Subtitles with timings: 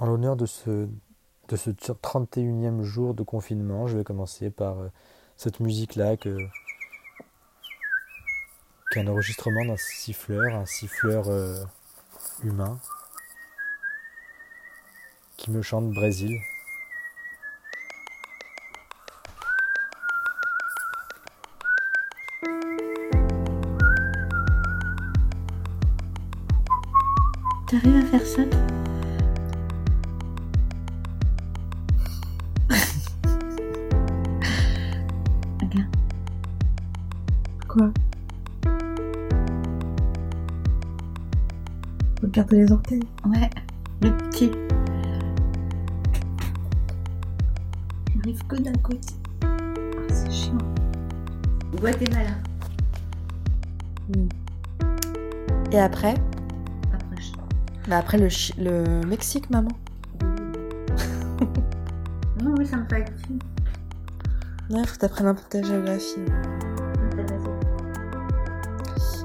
[0.00, 0.88] En l'honneur de ce,
[1.48, 4.88] de ce 31e jour de confinement, je vais commencer par euh,
[5.36, 6.34] cette musique-là que,
[8.90, 11.62] qui est un enregistrement d'un siffleur, un siffleur euh,
[12.42, 12.80] humain,
[15.36, 16.34] qui me chante Brésil.
[27.68, 28.89] T'arrives à faire ça?
[42.40, 43.02] Regarde les orteils.
[43.26, 43.50] Ouais,
[44.00, 44.50] le petit.
[48.16, 49.12] J'arrive que d'un côté.
[49.44, 49.56] Ah,
[50.08, 50.56] c'est chiant.
[51.78, 52.30] Guatemala.
[55.70, 56.14] Et après?
[56.94, 57.32] Après, je...
[57.90, 59.72] Bah après le, Chi- le Mexique, maman.
[62.42, 63.42] Non, oui, ça me fatigue.
[64.70, 66.20] Ouais, faut que t'apprennes un peu ta géographie.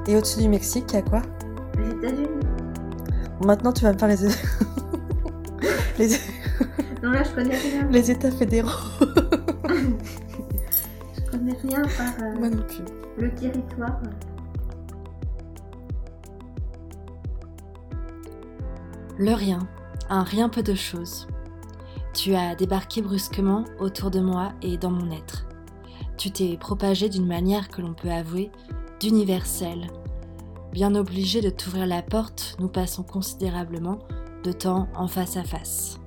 [0.06, 1.22] Et au-dessus du Mexique, il y a quoi?
[3.46, 4.18] Maintenant, tu vas me faire les,
[6.00, 6.18] les,
[7.04, 7.88] Non, là, je connais rien.
[7.92, 8.70] les États fédéraux.
[11.16, 12.84] Je connais rien par euh, Moi non plus.
[13.18, 14.00] le territoire.
[19.18, 19.60] Le rien,
[20.10, 21.28] un rien peu de choses.
[22.14, 25.46] Tu as débarqué brusquement autour de moi et dans mon être.
[26.18, 28.50] Tu t'es propagé d'une manière que l'on peut avouer
[29.00, 29.88] d'universelle.
[30.76, 34.00] Bien obligé de t'ouvrir la porte, nous passons considérablement
[34.44, 36.02] de temps en face à face.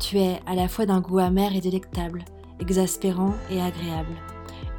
[0.00, 2.24] Tu es à la fois d'un goût amer et délectable,
[2.58, 4.16] exaspérant et agréable.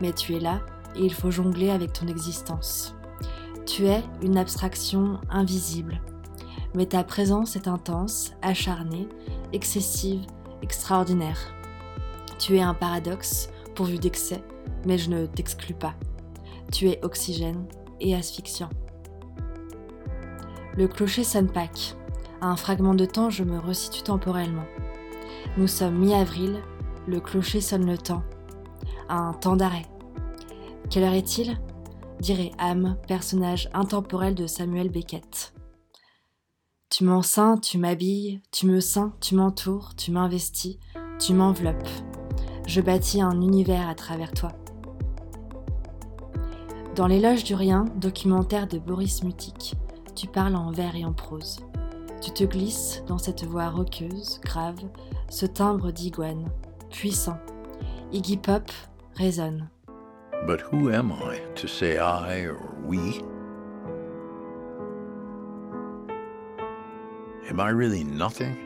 [0.01, 0.59] Mais tu es là
[0.97, 2.95] et il faut jongler avec ton existence.
[3.65, 6.01] Tu es une abstraction invisible,
[6.75, 9.07] mais ta présence est intense, acharnée,
[9.53, 10.25] excessive,
[10.61, 11.39] extraordinaire.
[12.39, 14.43] Tu es un paradoxe, pourvu d'excès,
[14.85, 15.93] mais je ne t'exclus pas.
[16.73, 17.65] Tu es oxygène
[18.01, 18.69] et asphyxiant.
[20.77, 21.95] Le clocher sonne Pâques.
[22.39, 24.65] À un fragment de temps, je me resitue temporellement.
[25.57, 26.61] Nous sommes mi-avril,
[27.07, 28.21] le clocher sonne le temps.
[29.09, 29.87] Un temps d'arrêt.
[30.91, 31.59] Quelle heure est-il?
[32.19, 35.55] Dirait âme, personnage intemporel de Samuel Beckett.
[36.91, 40.77] Tu m'enceintes, tu m'habilles, tu me ceins, tu m'entoures, tu m'investis,
[41.17, 41.89] tu m'enveloppes.
[42.67, 44.51] Je bâtis un univers à travers toi.
[46.95, 49.73] Dans l'éloge du rien, documentaire de Boris Mutik,
[50.17, 51.59] tu parles en vers et en prose.
[52.21, 54.79] Tu te glisses dans cette voix roqueuse, grave,
[55.29, 56.49] ce timbre d'iguane,
[56.89, 57.37] puissant.
[58.11, 58.71] Iggy Pop
[59.15, 59.69] résonne.
[60.47, 63.21] But who am I to say I or we?
[67.47, 68.57] Am I really nothing?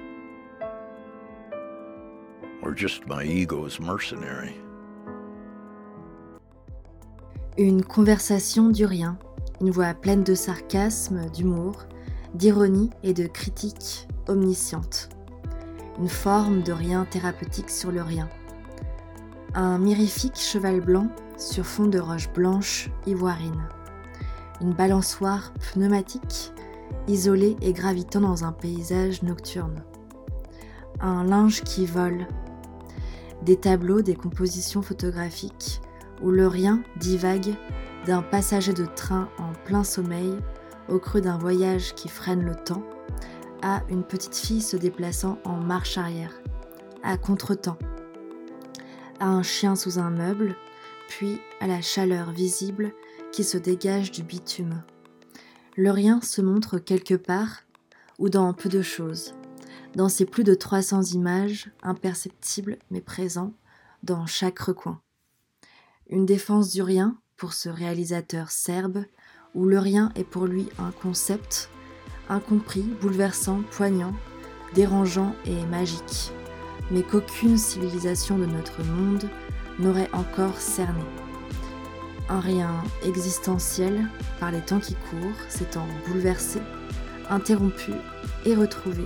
[2.63, 4.55] Or just my ego's mercenary?
[7.57, 9.17] Une conversation du rien,
[9.61, 11.85] une voix pleine de sarcasme, d'humour,
[12.33, 15.09] d'ironie et de critique omnisciente.
[15.99, 18.27] Une forme de rien thérapeutique sur le rien.
[19.53, 23.67] Un mirifique cheval blanc sur fond de roches blanches ivoirines.
[24.61, 26.53] Une balançoire pneumatique
[27.07, 29.83] isolée et gravitant dans un paysage nocturne.
[31.01, 32.25] Un linge qui vole.
[33.43, 35.81] Des tableaux, des compositions photographiques
[36.23, 37.55] où le rien divague
[38.05, 40.37] d'un passager de train en plein sommeil
[40.89, 42.83] au creux d'un voyage qui freine le temps
[43.61, 46.33] à une petite fille se déplaçant en marche arrière,
[47.03, 47.77] à contretemps,
[49.19, 50.55] à un chien sous un meuble,
[51.07, 52.93] puis à la chaleur visible
[53.31, 54.83] qui se dégage du bitume.
[55.77, 57.61] Le rien se montre quelque part
[58.17, 59.33] ou dans peu de choses,
[59.95, 63.53] dans ces plus de 300 images imperceptibles mais présents
[64.03, 64.99] dans chaque recoin.
[66.09, 69.03] Une défense du rien pour ce réalisateur serbe
[69.55, 71.71] où le rien est pour lui un concept
[72.29, 74.13] incompris, bouleversant, poignant,
[74.75, 76.31] dérangeant et magique,
[76.91, 79.27] mais qu'aucune civilisation de notre monde
[79.79, 81.01] n'aurait encore cerné.
[82.29, 84.07] Un rien existentiel
[84.39, 86.59] par les temps qui courent, s'étant bouleversé,
[87.27, 87.91] interrompu
[88.45, 89.03] et retrouvé.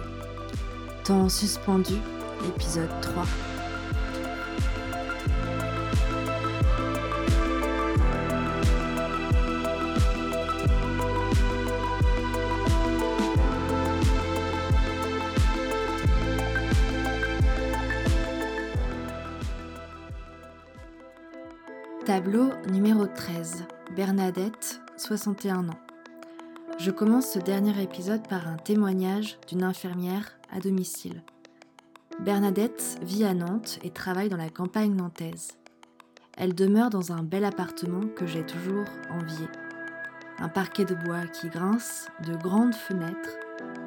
[1.06, 1.96] Temps suspendu,
[2.50, 3.24] épisode 3.
[22.36, 23.64] Tableau numéro 13.
[23.96, 25.80] Bernadette, 61 ans.
[26.78, 31.24] Je commence ce dernier épisode par un témoignage d'une infirmière à domicile.
[32.20, 35.58] Bernadette vit à Nantes et travaille dans la campagne nantaise.
[36.38, 39.48] Elle demeure dans un bel appartement que j'ai toujours envié.
[40.40, 43.38] Un parquet de bois qui grince, de grandes fenêtres,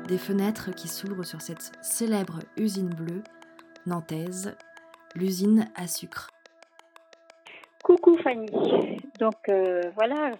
[0.06, 3.22] des fenêtres qui s'ouvrent sur cette célèbre usine bleue
[3.84, 4.56] nantaise,
[5.14, 6.30] l'usine à sucre.
[7.88, 8.50] Coucou Fanny.
[9.18, 10.32] Donc euh, voilà,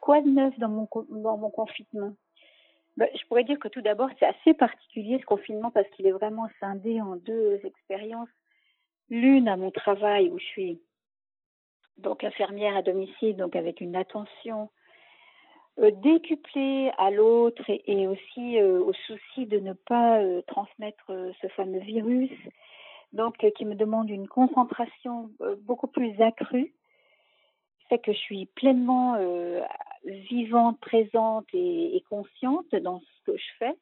[0.00, 2.14] quoi de neuf dans mon, dans mon confinement?
[2.96, 6.12] Ben, Je pourrais dire que tout d'abord, c'est assez particulier ce confinement parce qu'il est
[6.12, 8.28] vraiment scindé en deux expériences.
[9.10, 10.80] L'une à mon travail où je suis
[11.98, 14.70] donc infirmière à domicile, donc avec une attention
[15.80, 21.10] euh, décuplée à l'autre et, aussi euh, au souci de ne pas transmettre
[21.40, 22.30] ce fameux virus,
[23.12, 25.32] donc qui me demande une concentration
[25.64, 26.72] beaucoup plus accrue,
[27.88, 29.16] fait que je suis pleinement
[30.04, 33.76] vivante, présente et, consciente dans ce que je fais.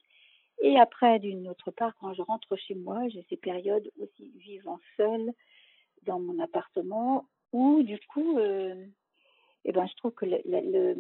[0.63, 4.79] Et après, d'une autre part, quand je rentre chez moi, j'ai ces périodes aussi vivant
[4.97, 5.33] seule
[6.03, 8.75] dans mon appartement où du coup, euh,
[9.65, 10.97] eh ben, je trouve que le,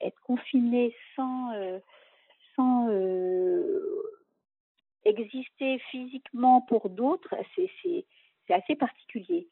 [0.00, 1.78] être confiné sans, euh,
[2.54, 4.02] sans euh,
[5.04, 8.04] exister physiquement pour d'autres, c'est
[8.52, 9.48] assez particulier.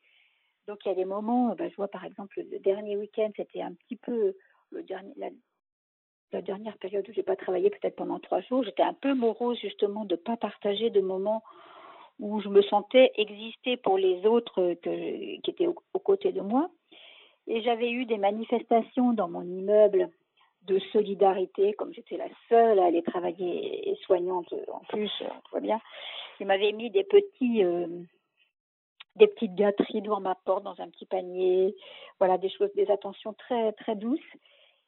[0.67, 3.63] Donc il y a des moments, ben, je vois par exemple le dernier week-end, c'était
[3.63, 4.35] un petit peu
[4.73, 9.59] la, dernière période où j'ai pas travaillé, peut-être pendant trois jours, j'étais un peu morose
[9.61, 11.43] justement de pas partager de moments
[12.19, 16.71] où je me sentais exister pour les autres que, qui étaient aux, côtés de moi.
[17.47, 20.09] Et j'avais eu des manifestations dans mon immeuble
[20.63, 25.61] de solidarité, comme j'étais la seule à aller travailler et soignante en plus, tout va
[25.61, 25.81] bien.
[26.41, 27.87] Ils m'avaient mis des petits, euh,
[29.17, 31.75] des petites gâteries devant ma porte dans un petit panier,
[32.19, 34.21] voilà des choses, des attentions très très douces.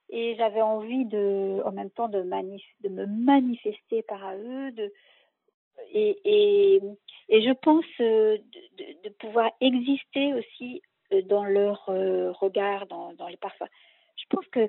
[0.09, 4.73] Et j'avais envie de, en même temps, de, me manifester par à eux,
[5.93, 6.81] et,
[7.29, 8.39] et, je pense euh,
[8.79, 10.83] de, de, pouvoir exister aussi
[11.13, 13.69] euh, dans leur euh, regard, dans, dans les parfums.
[14.17, 14.69] Je pense que,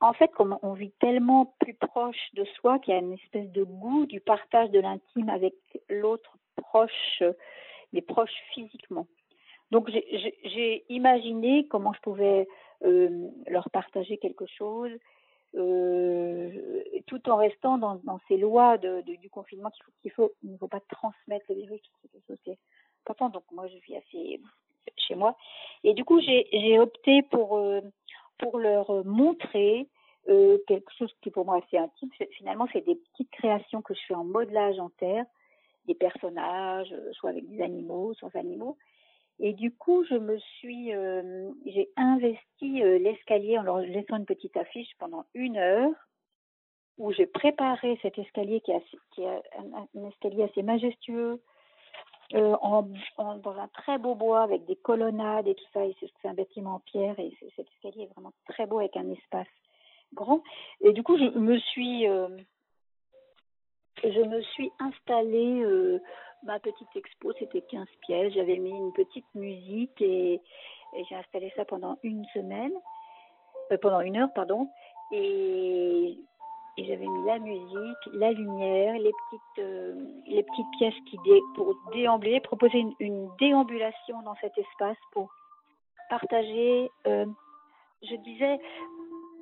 [0.00, 3.50] en fait, comme on vit tellement plus proche de soi, qu'il y a une espèce
[3.50, 5.54] de goût du partage de l'intime avec
[5.88, 7.22] l'autre proche,
[7.92, 9.06] les proches physiquement.
[9.70, 12.48] Donc j'ai imaginé comment je pouvais
[12.84, 14.90] euh, leur partager quelque chose,
[15.54, 20.10] euh, tout en restant dans, dans ces lois de, de, du confinement qu'il faut, qu'il
[20.12, 21.80] faut, ne faut pas transmettre le virus,
[22.44, 22.58] c'est
[23.04, 23.28] important.
[23.28, 24.40] Donc moi, je vis assez
[24.96, 25.36] chez moi,
[25.84, 27.80] et du coup, j'ai, j'ai opté pour euh,
[28.38, 29.88] pour leur montrer
[30.28, 32.10] euh, quelque chose qui pour moi est assez intime.
[32.32, 35.24] Finalement, c'est des petites créations que je fais en modelage en terre,
[35.92, 38.76] des personnages, soit avec des animaux, sans animaux,
[39.42, 44.26] et du coup, je me suis, euh, j'ai investi euh, l'escalier en leur laissant une
[44.26, 45.92] petite affiche pendant une heure
[46.98, 51.40] où j'ai préparé cet escalier qui est, un, escalier assez majestueux
[52.34, 52.54] euh,
[53.16, 55.80] dans un très beau bois avec des colonnades et tout ça.
[55.98, 59.48] C'est un bâtiment en pierre et cet escalier est vraiment très beau avec un espace
[60.12, 60.42] grand.
[60.82, 62.28] Et du coup, je me suis, euh,
[64.02, 66.00] je me suis installée euh,
[66.42, 68.32] ma petite expo, c'était 15 pièces.
[68.34, 70.40] J'avais mis une petite musique et,
[71.08, 72.72] j'ai installé ça pendant une semaine,
[73.70, 74.68] euh, pendant une heure, pardon.
[75.12, 76.18] Et,
[76.78, 79.94] j'avais mis la musique, la lumière, les petites, euh,
[80.78, 85.30] pièces qui dé, pour déambuler, proposer une, déambulation dans cet espace pour
[86.08, 86.90] partager.
[87.04, 88.58] Je disais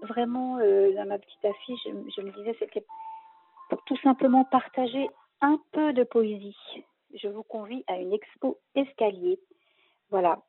[0.02, 2.84] vraiment dans ma petite affiche, je, je me disais c'était
[3.86, 5.08] tout simplement partager
[5.40, 6.56] un peu de poésie.
[7.14, 9.38] Je vous convie à une expo escalier.
[10.10, 10.40] Voilà.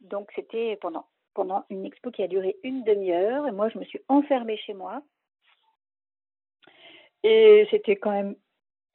[0.00, 3.84] Donc c'était pendant pendant une expo qui a duré une demi-heure et moi je me
[3.84, 5.02] suis enfermée chez moi.
[7.22, 8.34] Et c'était quand même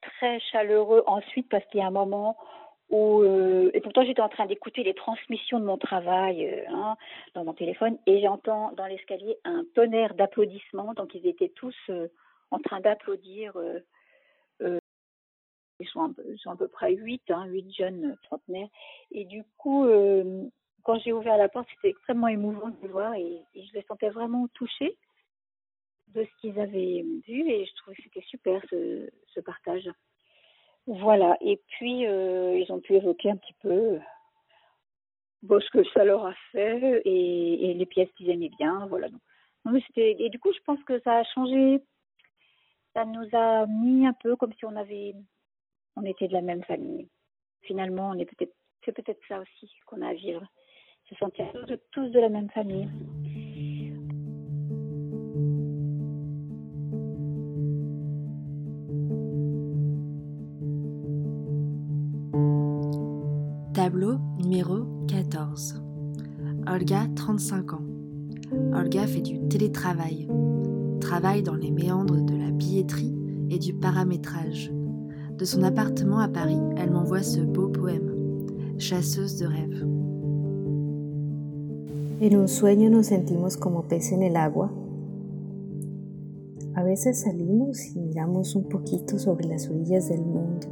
[0.02, 2.36] très chaleureux ensuite parce qu'il y a un moment
[2.90, 6.96] où euh, et pourtant j'étais en train d'écouter les transmissions de mon travail euh, hein,
[7.34, 12.06] dans mon téléphone et j'entends dans l'escalier un tonnerre d'applaudissements donc ils étaient tous euh,
[12.50, 13.56] en train d'applaudir
[14.62, 14.78] euh,
[15.78, 18.68] ils sont, un peu, ils sont à peu près huit, hein, huit jeunes trentenaires.
[19.10, 20.44] Et du coup, euh,
[20.84, 24.08] quand j'ai ouvert la porte, c'était extrêmement émouvant de les voir et, je les sentais
[24.08, 24.96] vraiment touchés
[26.08, 29.90] de ce qu'ils avaient vu et je trouvais que c'était super ce, partage.
[30.86, 31.36] Voilà.
[31.42, 33.98] Et puis, euh, ils ont pu évoquer un petit peu
[35.42, 38.86] ce que ça leur a fait et, les pièces qu'ils aimaient bien.
[38.86, 39.08] Voilà.
[39.10, 39.20] Donc,
[39.96, 41.82] et du coup, je pense que ça a changé.
[42.96, 45.14] Ça nous a mis un peu comme si on avait
[45.96, 47.06] on était de la même famille.
[47.60, 48.54] Finalement, on est peut-être,
[48.86, 50.42] c'est peut-être ça aussi qu'on a à vivre,
[51.06, 52.88] se sentir tous, tous de la même famille.
[63.74, 65.82] Tableau numéro 14.
[66.66, 67.84] Olga, 35 ans.
[68.72, 70.28] Olga fait du télétravail.
[71.06, 73.14] Travaille dans les méandres de la billetterie
[73.48, 74.72] et du paramétrage.
[75.38, 78.10] De son appartement à Paris, elle m'envoie ce beau poème,
[78.76, 79.86] Chasseuse de rêves.
[82.20, 84.72] En un sueño nos sentimos como pez en el agua.
[86.74, 90.66] A veces salimos y miramos un poquito sobre las orillas del mundo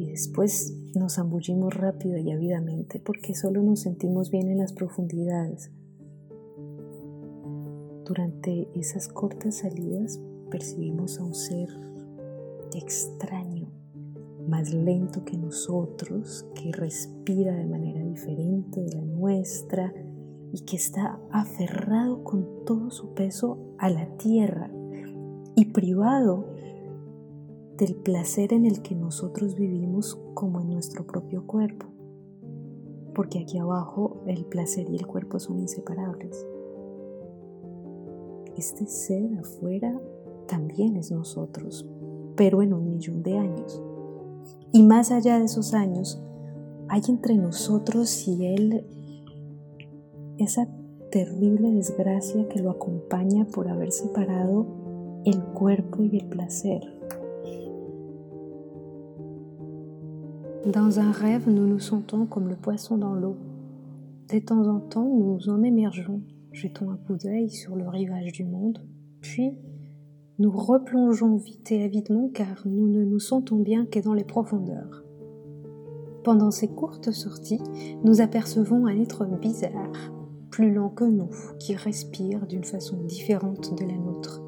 [0.00, 5.70] y después nos zambullimos rápido y ávidamente porque solo nos sentimos bien en las profundidades.
[8.04, 11.68] Durante esas cortas salidas percibimos a un ser
[12.74, 13.68] extraño,
[14.48, 19.92] más lento que nosotros, que respira de manera diferente de la nuestra
[20.52, 24.70] y que está aferrado con todo su peso a la tierra
[25.54, 26.46] y privado
[27.76, 31.86] del placer en el que nosotros vivimos como en nuestro propio cuerpo.
[33.14, 36.46] Porque aquí abajo el placer y el cuerpo son inseparables.
[38.56, 40.00] Este ser afuera
[40.46, 41.86] también es nosotros,
[42.36, 43.82] pero en un millón de años.
[44.72, 46.22] Y más allá de esos años,
[46.88, 48.86] hay entre nosotros y Él
[50.38, 50.68] esa
[51.10, 54.66] terrible desgracia que lo acompaña por haber separado
[55.24, 56.80] el cuerpo y el placer.
[60.64, 63.36] Dans un rêve, nous nous sentons comme le poisson dans l'eau.
[64.32, 68.44] De temps en temps, nous en émergeons, jetons un coup d'œil sur le rivage du
[68.44, 68.78] monde,
[69.20, 69.52] puis
[70.38, 75.04] nous replongeons vite et avidement car nous ne nous sentons bien que dans les profondeurs.
[76.24, 77.60] Pendant ces courtes sorties,
[78.04, 80.12] nous apercevons un être bizarre,
[80.50, 84.42] plus lent que nous, qui respire d'une façon différente de la nôtre.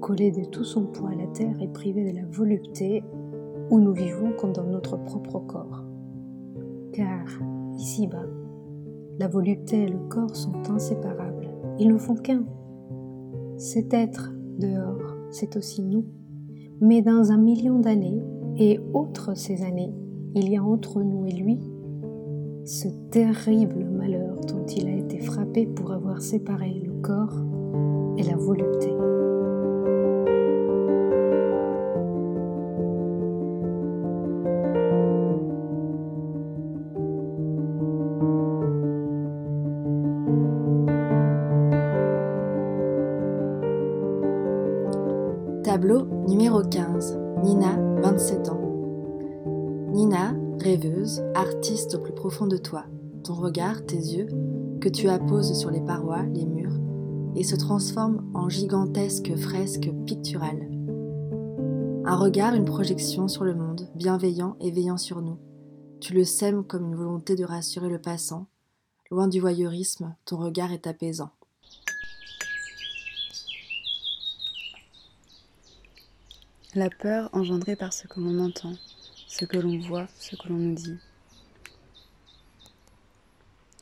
[0.00, 3.04] Collé de tout son poids à la terre et privé de la volupté,
[3.70, 5.84] où nous vivons comme dans notre propre corps.
[6.92, 7.26] Car,
[7.76, 8.26] ici-bas,
[9.18, 11.50] la volupté et le corps sont inséparables.
[11.78, 12.44] Ils ne font qu'un.
[13.56, 16.04] Cet être dehors, c'est aussi nous.
[16.80, 18.22] Mais dans un million d'années,
[18.56, 19.92] et outre ces années,
[20.34, 21.58] il y a entre nous et lui
[22.64, 27.34] ce terrible malheur dont il a été frappé pour avoir séparé le corps
[28.18, 28.90] et la volupté.
[50.68, 52.84] Rêveuse, artiste au plus profond de toi,
[53.24, 54.28] ton regard, tes yeux,
[54.82, 56.78] que tu apposes sur les parois, les murs,
[57.34, 60.68] et se transforme en gigantesque fresque picturale.
[62.04, 65.38] Un regard, une projection sur le monde, bienveillant et veillant sur nous.
[66.00, 68.46] Tu le sèmes comme une volonté de rassurer le passant.
[69.10, 71.30] Loin du voyeurisme, ton regard est apaisant.
[76.74, 78.74] La peur engendrée par ce que l'on entend,
[79.28, 80.98] ce que l'on voit, ce que l'on nous dit.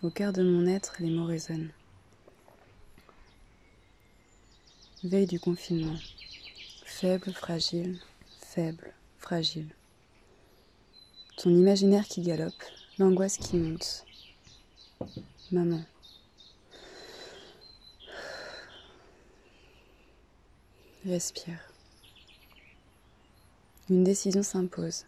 [0.03, 1.71] Au cœur de mon être, les mots résonnent.
[5.05, 5.97] Veille du confinement.
[6.85, 7.99] Faible, fragile,
[8.41, 9.69] faible, fragile.
[11.37, 12.53] Ton imaginaire qui galope,
[12.99, 14.05] l'angoisse qui monte.
[15.53, 15.83] Maman.
[21.05, 21.61] Respire.
[23.89, 25.05] Une décision s'impose.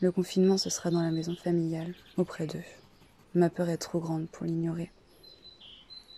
[0.00, 2.64] Le confinement, ce sera dans la maison familiale, auprès d'eux.
[3.34, 4.90] Ma peur est trop grande pour l'ignorer.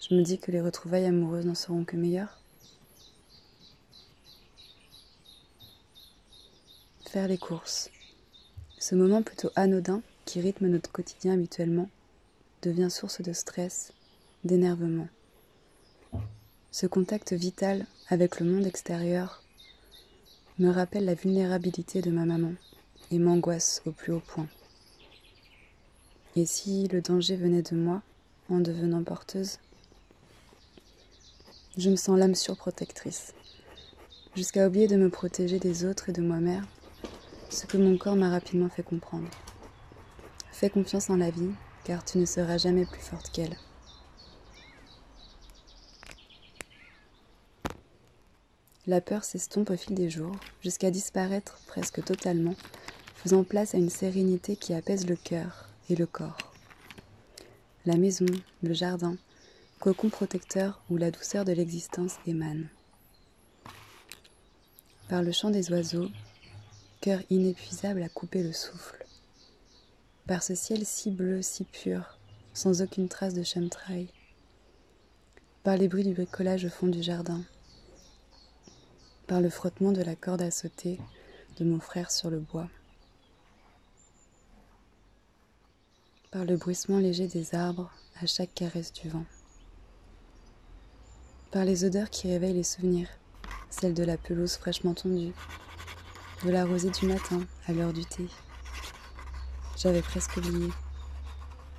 [0.01, 2.41] Je me dis que les retrouvailles amoureuses n'en seront que meilleures.
[7.07, 7.91] Faire les courses.
[8.79, 11.89] Ce moment plutôt anodin qui rythme notre quotidien habituellement
[12.63, 13.93] devient source de stress,
[14.45, 15.09] d'énervement.
[16.73, 19.43] Ce contact vital avec le monde extérieur
[20.59, 22.53] me rappelle la vulnérabilité de ma maman
[23.11, 24.49] et m'angoisse au plus haut point.
[26.35, 28.03] Et si le danger venait de moi
[28.51, 29.59] en devenant porteuse
[31.77, 33.35] Je me sens l'âme surprotectrice,
[34.35, 36.67] jusqu'à oublier de me protéger des autres et de moi-même,
[37.51, 39.29] ce que mon corps m'a rapidement fait comprendre.
[40.53, 41.53] Fais confiance en la vie,
[41.85, 43.57] car tu ne seras jamais plus forte qu'elle.
[48.87, 52.55] La peur s'estompe au fil des jours, jusqu'à disparaître presque totalement,
[53.27, 56.55] faisant place à une sérénité qui apaise le cœur et le corps.
[57.85, 58.27] La maison,
[58.63, 59.17] le jardin,
[59.81, 62.69] cocon protecteur où la douceur de l'existence émane.
[65.09, 66.09] Par le chant des oiseaux,
[67.01, 69.05] cœur inépuisable à couper le souffle.
[70.29, 72.21] par ce ciel si bleu, si pur,
[72.55, 74.07] sans aucune trace de chemtrail,
[75.65, 77.43] par les bruits du bricolage au fond du jardin,
[79.27, 81.01] par le frottement de la corde à sauter
[81.59, 82.69] de mon frère sur le bois,
[86.37, 87.91] par le bruissement léger des arbres
[88.21, 89.25] à chaque caresse du vent,
[91.51, 93.09] par les odeurs qui réveillent les souvenirs,
[93.71, 95.33] celles de la pelouse fraîchement tondue,
[96.45, 98.27] de la rosée du matin à l'heure du thé.
[99.79, 100.69] J'avais presque oublié.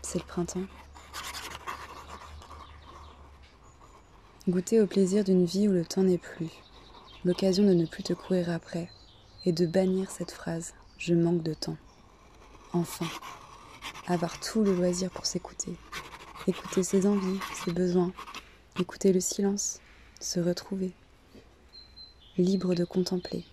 [0.02, 0.66] C'est le printemps.
[4.50, 6.50] Goûter au plaisir d'une vie où le temps n'est plus,
[7.26, 8.90] l'occasion de ne plus te courir après,
[9.46, 11.78] et de bannir cette phrase Je manque de temps.
[12.74, 13.06] Enfin,
[14.08, 15.76] avoir tout le loisir pour s'écouter,
[16.48, 18.14] écouter ses envies, ses besoins,
[18.80, 19.82] écouter le silence,
[20.22, 20.94] se retrouver,
[22.38, 23.44] libre de contempler,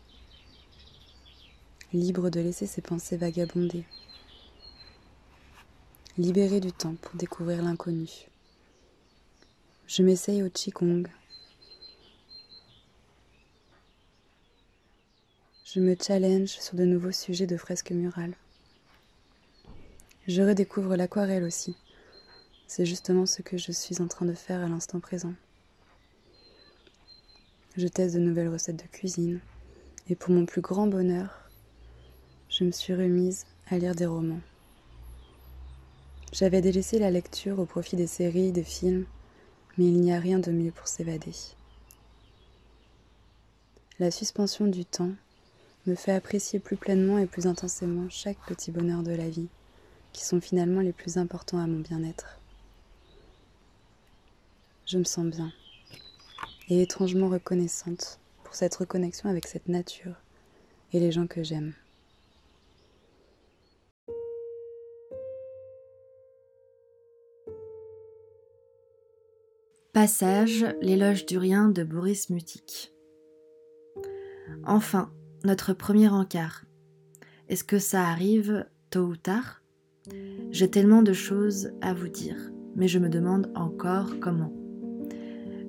[1.93, 3.85] libre de laisser ses pensées vagabonder,
[6.19, 8.09] libéré du temps pour découvrir l'inconnu.
[9.89, 11.09] Je m'essaye au Qigong.
[15.65, 18.37] Je me challenge sur de nouveaux sujets de fresques murales.
[20.27, 21.77] Je redécouvre l'aquarelle aussi.
[22.67, 25.35] C'est justement ce que je suis en train de faire à l'instant présent.
[27.77, 29.41] Je teste de nouvelles recettes de cuisine
[30.09, 31.51] et pour mon plus grand bonheur,
[32.49, 34.41] je me suis remise à lire des romans.
[36.33, 39.05] J'avais délaissé la lecture au profit des séries, des films,
[39.77, 41.33] mais il n'y a rien de mieux pour s'évader.
[43.99, 45.13] La suspension du temps
[45.87, 49.49] me fait apprécier plus pleinement et plus intensément chaque petit bonheur de la vie,
[50.15, 52.41] qui sont finalement les plus importants à mon bien-être.
[54.87, 55.53] Je me sens bien
[56.71, 60.15] et étrangement reconnaissante pour cette reconnexion avec cette nature
[60.93, 61.75] et les gens que j'aime.
[69.93, 72.93] Passage L'éloge du rien de Boris Mutik.
[74.65, 75.13] Enfin,
[75.45, 76.65] notre premier encart.
[77.49, 79.64] Est-ce que ça arrive tôt ou tard?
[80.51, 82.37] J'ai tellement de choses à vous dire,
[82.77, 84.53] mais je me demande encore comment.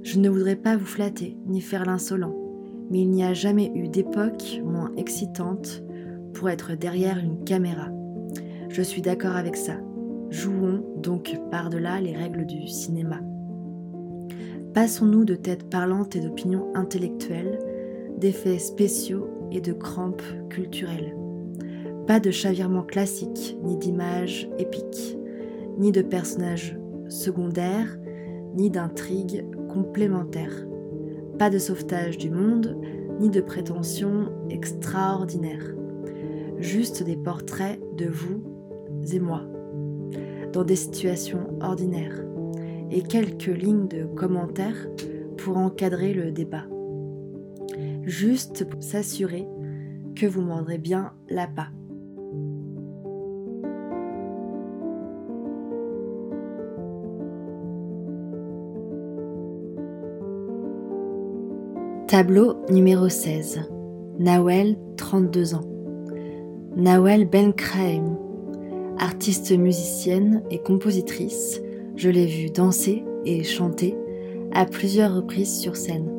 [0.04, 2.36] Je ne voudrais pas vous flatter ni faire l'insolent,
[2.91, 5.84] mais il n'y a jamais eu d'époque moins excitante
[6.34, 7.89] pour être derrière une caméra.
[8.69, 9.78] Je suis d'accord avec ça.
[10.30, 13.21] Jouons donc par-delà les règles du cinéma.
[14.74, 17.60] Passons-nous de têtes parlantes et d'opinions intellectuelles,
[18.17, 21.15] d'effets spéciaux et de crampes culturelles.
[22.08, 25.18] Pas de chavirement classique, ni d'images épiques,
[25.80, 26.78] ni de personnages
[27.10, 27.98] secondaires,
[28.54, 30.68] ni d'intrigues complémentaires.
[31.39, 32.78] Pas de sauvetage du monde,
[33.20, 35.74] ni de prétentions extraordinaires.
[36.60, 38.44] Juste des portraits de vous
[39.12, 39.41] et moi,
[40.54, 42.24] dans des situations ordinaires
[42.91, 44.88] et quelques lignes de commentaires
[45.38, 46.65] pour encadrer le débat.
[48.04, 49.48] Juste pour s'assurer
[50.15, 51.70] que vous mordrez bien l'appât.
[62.15, 63.69] Tableau numéro 16.
[64.19, 65.69] Nawel, 32 ans.
[66.78, 68.17] Nawel Benkraim,
[68.97, 71.60] artiste musicienne et compositrice,
[71.97, 73.97] je l'ai vue danser et chanter
[74.54, 76.10] à plusieurs reprises sur scène.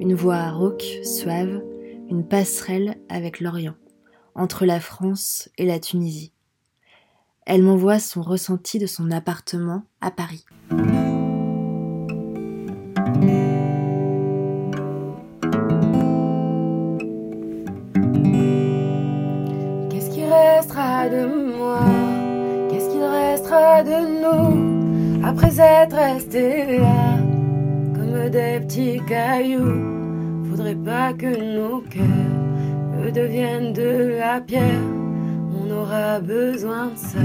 [0.00, 1.62] Une voix rauque, suave,
[2.08, 3.76] une passerelle avec l'Orient,
[4.34, 6.32] entre la France et la Tunisie.
[7.44, 10.46] Elle m'envoie son ressenti de son appartement à Paris.
[25.58, 27.18] Après être restés là
[27.94, 34.82] comme des petits cailloux Faudrait pas que nos cœurs deviennent de la pierre.
[35.52, 37.18] On aura besoin de ça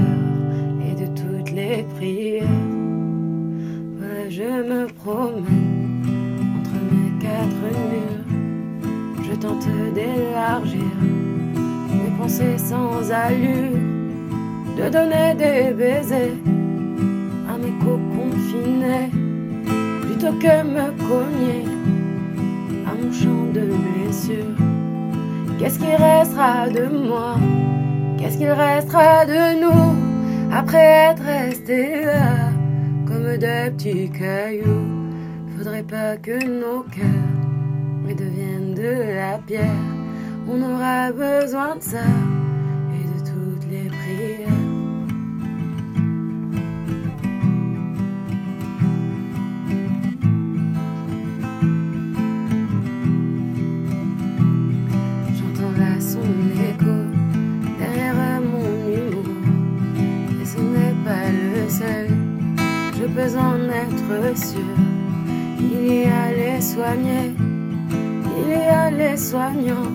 [0.86, 2.44] et de toutes les prières.
[3.98, 6.02] Ouais, je me promène
[6.58, 9.24] entre mes quatre murs.
[9.28, 13.78] Je tente d'élargir mes pensées sans allure,
[14.78, 16.61] de donner des baisers
[20.30, 21.64] que me cogner
[22.86, 24.56] à mon champ de blessures.
[25.58, 27.36] Qu'est-ce qui restera de moi?
[28.18, 29.96] Qu'est-ce qu'il restera de nous
[30.52, 32.50] après être restés là
[33.06, 34.86] comme des petits cailloux?
[35.56, 39.62] Faudrait pas que nos cœurs deviennent de la pierre.
[40.48, 42.04] On aura besoin de ça
[65.60, 67.32] Il y a les soignés,
[68.38, 69.92] il y a les soignants,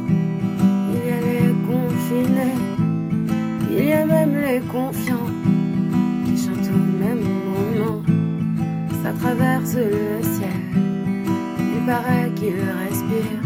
[0.94, 2.58] il y a les confinés,
[3.70, 5.30] il y a même les confiants
[6.26, 8.02] qui chantent au même moment.
[9.04, 10.62] Ça traverse le ciel,
[11.60, 13.44] il paraît qu'ils respirent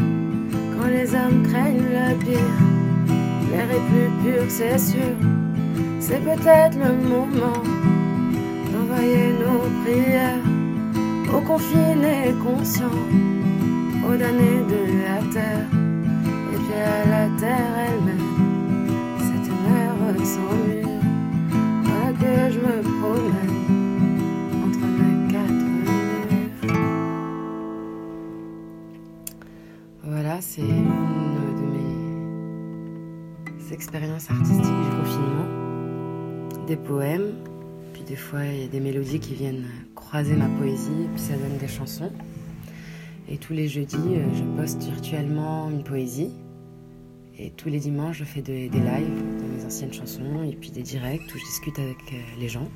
[0.77, 2.57] quand les hommes craignent le pire.
[3.51, 5.15] L'air est plus pur, c'est sûr,
[5.99, 7.63] c'est peut-être le moment
[8.71, 10.50] d'envoyer nos prières
[11.33, 12.99] aux confinés conscients,
[14.05, 15.67] aux damnés de la terre,
[16.53, 18.29] et puis à la terre elle-même,
[19.17, 19.89] cette mer
[20.25, 20.89] sans mur,
[21.83, 23.59] voilà que je me promène.
[24.65, 26.75] Entre mes quatre murs.
[30.03, 30.91] Voilà, c'est une
[31.59, 31.65] de
[33.61, 35.49] mes expériences artistiques du confinement,
[36.67, 37.31] des poèmes,
[37.93, 41.35] puis des fois il y a des mélodies qui viennent croiser ma poésie, puis ça
[41.35, 42.11] donne des chansons.
[43.29, 46.31] Et tous les jeudis, euh, je poste virtuellement une poésie.
[47.37, 50.69] Et tous les dimanches, je fais des, des lives de mes anciennes chansons et puis
[50.69, 52.69] des directs où je discute avec euh, les gens.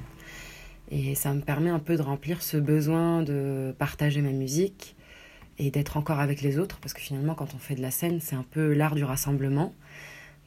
[0.91, 4.95] Et ça me permet un peu de remplir ce besoin de partager ma musique
[5.57, 8.19] et d'être encore avec les autres, parce que finalement, quand on fait de la scène,
[8.19, 9.73] c'est un peu l'art du rassemblement.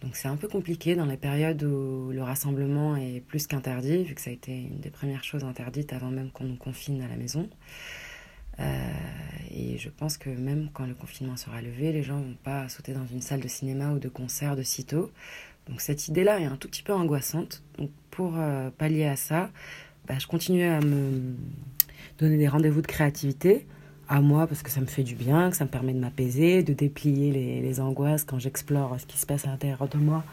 [0.02, 4.14] Donc c'est un peu compliqué dans les périodes où le rassemblement est plus qu'interdit, vu
[4.14, 7.08] que ça a été une des premières choses interdites avant même qu'on nous confine à
[7.08, 7.48] la maison.
[8.61, 8.90] Euh,
[9.50, 12.92] et je pense que même quand le confinement sera levé, les gens vont pas sauter
[12.92, 15.11] dans une salle de cinéma ou de concert de sitôt.
[15.68, 17.62] Donc cette idée-là est un tout petit peu angoissante.
[17.76, 19.50] Donc pour euh, pallier à ça,
[20.06, 21.34] bah, je continue à me
[22.18, 23.66] donner des rendez-vous de créativité
[24.09, 26.62] à moi parce que ça me fait du bien, que ça me permet de m'apaiser,
[26.62, 30.25] de déplier les, les angoisses quand j'explore ce qui se passe à l'intérieur de moi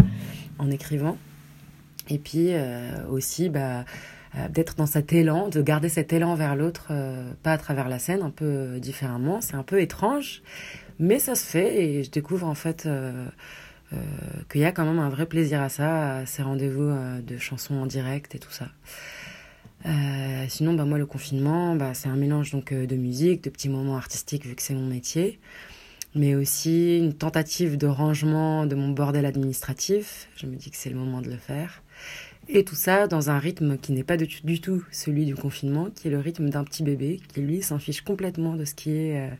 [0.59, 1.17] en écrivant.
[2.09, 3.85] Et puis euh, aussi bah,
[4.35, 7.89] euh, d'être dans cet élan, de garder cet élan vers l'autre, euh, pas à travers
[7.89, 9.41] la scène, un peu différemment.
[9.41, 10.41] C'est un peu étrange,
[10.99, 12.87] mais ça se fait et je découvre en fait
[14.51, 16.91] qu'il y a quand même un vrai plaisir à ça, à ces rendez-vous
[17.25, 18.67] de chansons en direct et tout ça.
[19.85, 23.49] Euh, sinon, bah, moi, le confinement, bah, c'est un mélange donc euh, de musique, de
[23.49, 25.39] petits moments artistiques vu que c'est mon métier,
[26.15, 30.27] mais aussi une tentative de rangement de mon bordel administratif.
[30.37, 31.83] Je me dis que c'est le moment de le faire.
[32.47, 34.27] Et tout ça dans un rythme qui n'est pas du,
[34.61, 38.01] tout celui du confinement, qui est le rythme d'un petit bébé, qui lui s'en fiche
[38.01, 39.35] complètement de ce qui est euh,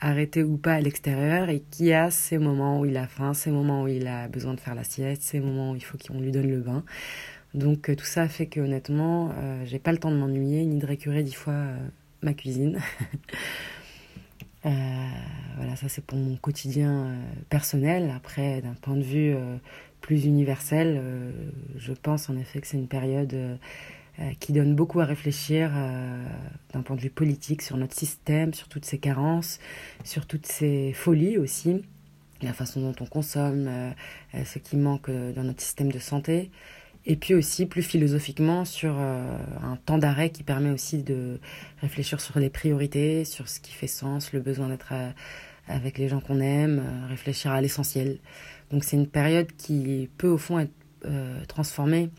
[0.00, 3.52] arrêté ou pas à l'extérieur et qui a ces moments où il a faim, ces
[3.52, 6.20] moments où il a besoin de faire la sieste, ces moments où il faut qu'on
[6.20, 6.82] lui donne le bain.
[7.54, 10.78] Donc euh, tout ça fait que honnêtement, euh, j'ai pas le temps de m'ennuyer ni
[10.78, 11.76] de récurer dix fois euh,
[12.22, 12.78] ma cuisine.
[15.56, 17.16] Voilà, ça c'est pour mon quotidien
[17.48, 18.12] personnel.
[18.14, 19.34] Après, d'un point de vue
[20.02, 21.02] plus universel,
[21.76, 23.34] je pense en effet que c'est une période
[24.40, 25.70] qui donne beaucoup à réfléchir
[26.74, 29.58] d'un point de vue politique sur notre système, sur toutes ses carences,
[30.04, 31.82] sur toutes ses folies aussi,
[32.42, 33.70] la façon dont on consomme,
[34.34, 36.50] ce qui manque dans notre système de santé.
[37.10, 41.40] Et puis aussi, plus philosophiquement, sur euh, un temps d'arrêt qui permet aussi de
[41.80, 45.08] réfléchir sur les priorités, sur ce qui fait sens, le besoin d'être euh,
[45.68, 48.18] avec les gens qu'on aime, euh, réfléchir à l'essentiel.
[48.70, 50.72] Donc c'est une période qui peut au fond être
[51.46, 52.10] transformée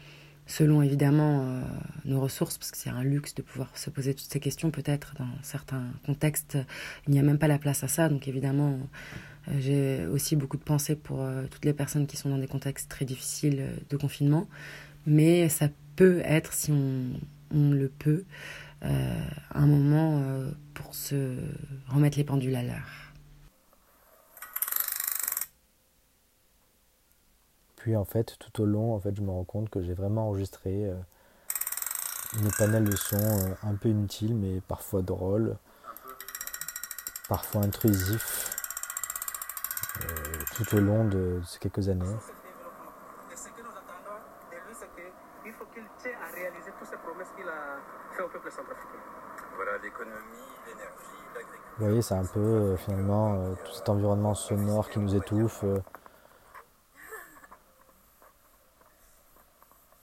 [0.47, 1.61] selon évidemment
[2.05, 4.71] nos ressources, parce que c'est un luxe de pouvoir se poser toutes ces questions.
[4.71, 6.57] Peut-être dans certains contextes,
[7.05, 8.07] il n'y a même pas la place à ça.
[8.07, 8.79] Donc évidemment,
[9.59, 12.89] j'ai aussi beaucoup de pensées pour euh, toutes les personnes qui sont dans des contextes
[12.89, 14.47] très difficiles euh, de confinement.
[15.05, 18.25] Mais ça peut être, si on, le peut,
[18.83, 19.21] euh,
[19.53, 21.35] un moment euh, pour se
[21.87, 23.09] remettre les pendules à l'heure.
[27.79, 30.27] Puis en fait, tout au long, en fait, je me rends compte que j'ai vraiment
[30.27, 30.95] enregistré euh,
[32.41, 35.55] mes panels de sons euh, un peu inutiles, mais parfois drôles,
[37.27, 38.48] parfois intrusifs, euh,
[40.59, 42.05] tout au long de, ces quelques années.
[43.31, 44.19] Et ce que nous attendons
[44.51, 47.79] de lui, c'est qu'il faut qu'il tienne à réaliser toutes ces promesses qu'il a
[48.11, 48.99] fait au peuple centrafricain.
[49.55, 50.19] Voilà, l'économie,
[50.67, 51.73] l'énergie, l'agriculture.
[51.77, 55.63] Vous voyez, c'est un peu euh, finalement euh, tout cet environnement sonore qui nous étouffe.
[55.63, 55.79] euh,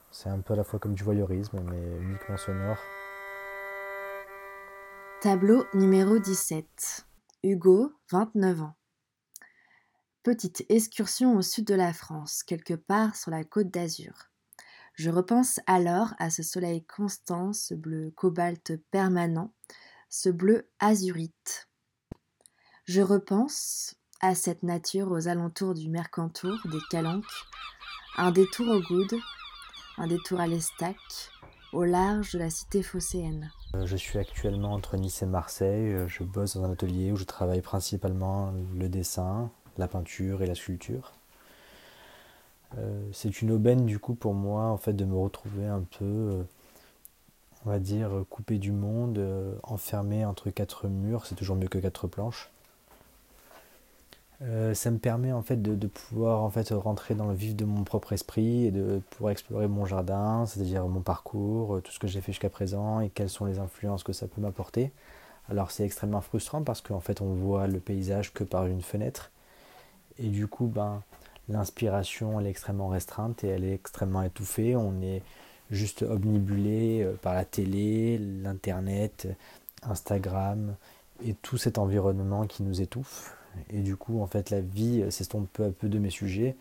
[0.09, 2.77] c'est un peu à la fois comme du voyeurisme, mais uniquement sonore.
[5.21, 7.05] Tableau numéro 17.
[7.43, 8.75] Hugo, 29 ans.
[10.27, 14.11] Petite excursion au sud de la France, quelque part sur la côte d'Azur.
[14.93, 19.53] Je repense alors à ce soleil constant, ce bleu cobalt permanent,
[20.09, 21.69] ce bleu azurite.
[22.83, 27.23] Je repense à cette nature aux alentours du Mercantour, des Calanques,
[28.17, 29.17] un détour au Goude,
[29.97, 30.97] un détour à l'Estac,
[31.71, 33.49] au large de la cité phocéenne.
[33.75, 35.93] Euh, Je suis actuellement entre Nice et Marseille.
[35.93, 40.47] Euh, Je bosse dans un atelier où je travaille principalement le dessin, la peinture et
[40.47, 41.13] la sculpture.
[42.77, 46.05] Euh, C'est une aubaine du coup pour moi en fait de me retrouver un peu,
[46.05, 46.43] euh,
[47.65, 51.25] on va dire, coupé du monde, euh, enfermé entre quatre murs.
[51.25, 52.49] C'est toujours mieux que quatre planches.
[54.73, 57.83] Ça me permet en fait de, pouvoir en fait rentrer dans le vif de mon
[57.83, 62.21] propre esprit et de pouvoir explorer mon jardin, c'est-à-dire mon parcours, tout ce que j'ai
[62.21, 64.91] fait jusqu'à présent et quelles sont les influences que ça peut m'apporter.
[65.49, 69.31] Alors c'est extrêmement frustrant parce qu'en fait on voit le paysage que par une fenêtre
[70.19, 71.01] et du coup ben
[71.49, 74.75] l'inspiration est extrêmement restreinte et elle est extrêmement étouffée.
[74.75, 75.21] On est
[75.71, 79.27] juste omnibulé euh, par la télé, l'internet,
[79.83, 80.75] Instagram
[81.25, 83.35] et tout cet environnement qui nous étouffe.
[83.71, 86.55] Et du coup, en fait, la vie euh, s'estompe peu à peu de mes sujets.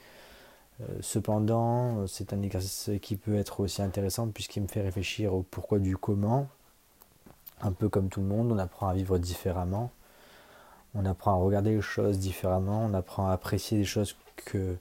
[0.80, 5.42] Euh, cependant, c'est un exercice qui peut être aussi intéressant puisqu'il me fait réfléchir au
[5.42, 6.48] pourquoi du comment.
[7.62, 9.90] Un peu comme tout le monde, on apprend à vivre différemment.
[10.96, 12.86] On apprend à regarder les choses différemment.
[12.86, 14.76] On apprend à apprécier des choses que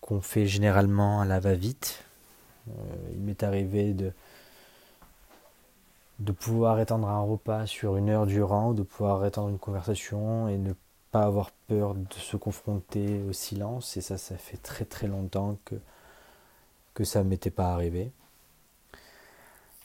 [0.00, 2.02] qu'on fait généralement à la va-vite.
[2.68, 2.72] Euh,
[3.12, 4.12] il m'est arrivé de
[6.32, 10.72] pouvoir étendre un repas sur une heure durant, de pouvoir étendre une conversation et ne
[11.10, 13.96] pas avoir peur de se confronter au silence.
[13.96, 15.56] Et ça, ça fait très très longtemps
[16.94, 18.10] que ça ne m'était pas arrivé.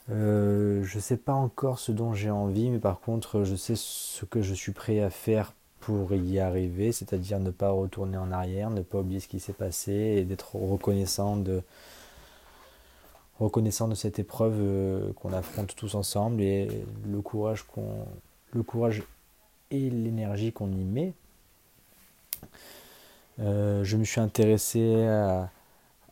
[0.10, 3.76] Euh, je ne sais pas encore ce dont j'ai envie, mais par contre, je sais
[3.76, 8.32] ce que je suis prêt à faire pour y arriver, c'est-à-dire ne pas retourner en
[8.32, 11.62] arrière, ne pas oublier ce qui s'est passé et d'être reconnaissant de,
[13.40, 16.68] reconnaissant de cette épreuve euh, qu'on affronte tous ensemble et
[17.06, 18.06] le courage qu'on
[18.54, 19.04] le courage
[19.72, 21.14] et l'énergie qu'on y met.
[23.40, 25.50] Euh, je me suis intéressé à,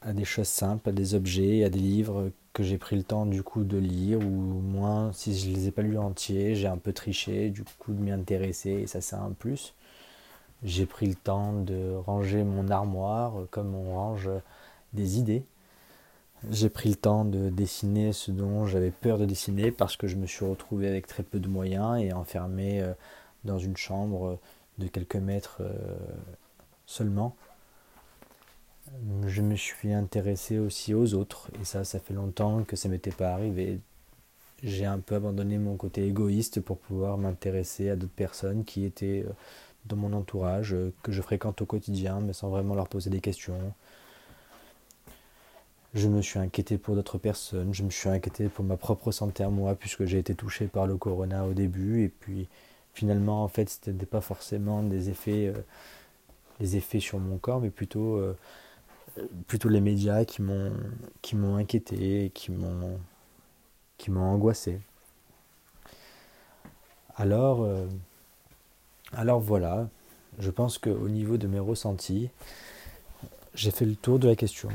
[0.01, 3.25] à des choses simples, à des objets, à des livres que j'ai pris le temps
[3.25, 6.77] du coup de lire ou moins si je les ai pas lus entiers, j'ai un
[6.77, 9.73] peu triché du coup de m'y intéresser et ça c'est un plus.
[10.63, 14.29] J'ai pris le temps de ranger mon armoire comme on range
[14.93, 15.43] des idées.
[16.49, 20.15] J'ai pris le temps de dessiner ce dont j'avais peur de dessiner parce que je
[20.15, 22.93] me suis retrouvé avec très peu de moyens et enfermé euh,
[23.43, 24.39] dans une chambre
[24.79, 25.71] de quelques mètres euh,
[26.87, 27.35] seulement.
[29.25, 33.11] Je me suis intéressé aussi aux autres et ça, ça fait longtemps que ça m'était
[33.11, 33.79] pas arrivé.
[34.63, 39.23] J'ai un peu abandonné mon côté égoïste pour pouvoir m'intéresser à d'autres personnes qui étaient
[39.27, 39.31] euh,
[39.85, 43.57] dans mon entourage, que je fréquente au quotidien, mais sans vraiment leur poser des questions.
[45.93, 49.43] Je me suis inquiété pour d'autres personnes, je me suis inquiété pour ma propre santé
[49.43, 52.47] à moi, puisque j'ai été touché par le corona au début, et puis
[52.93, 55.59] finalement, en fait, ce n'était pas forcément des effets, euh,
[56.59, 58.37] des effets sur mon corps, mais plutôt, euh,
[59.47, 60.73] plutôt les médias qui m'ont,
[61.21, 62.99] qui m'ont inquiété, qui m'ont,
[63.97, 64.79] qui m'ont angoissé.
[67.15, 67.87] Alors, euh,
[69.13, 69.89] alors voilà,
[70.39, 72.29] je pense qu'au niveau de mes ressentis,
[73.53, 74.69] j'ai fait le tour de la question.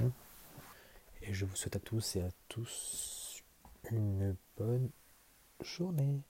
[1.23, 3.43] Et je vous souhaite à tous et à tous
[3.91, 4.91] une bonne
[5.63, 6.21] journée.